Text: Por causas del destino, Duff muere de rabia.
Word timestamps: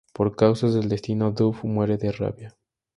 Por 0.13 0.35
causas 0.35 0.73
del 0.73 0.89
destino, 0.89 1.31
Duff 1.31 1.63
muere 1.63 1.95
de 1.97 2.11
rabia. 2.11 2.57